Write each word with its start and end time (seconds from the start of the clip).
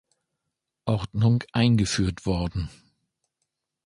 Ordnung 0.85 1.43
eingeführt 1.53 2.25
worden. 2.25 2.71